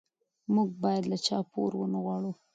[0.53, 2.31] موږ باید له چا پور ونه غواړو.